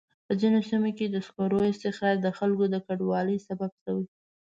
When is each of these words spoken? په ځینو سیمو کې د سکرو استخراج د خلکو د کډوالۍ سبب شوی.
په 0.27 0.33
ځینو 0.41 0.59
سیمو 0.69 0.91
کې 0.97 1.05
د 1.09 1.15
سکرو 1.27 1.59
استخراج 1.71 2.17
د 2.21 2.27
خلکو 2.37 2.65
د 2.73 2.75
کډوالۍ 2.85 3.37
سبب 3.47 3.71
شوی. 3.83 4.05